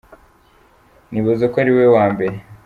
"Nibaza 1.11 1.45
ko 1.51 1.55
ari 1.63 1.71
we 1.77 1.85
wa 1.95 2.05
mbere. 2.13 2.35